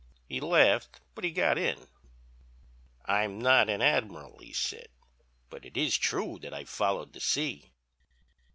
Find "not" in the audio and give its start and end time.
3.37-3.69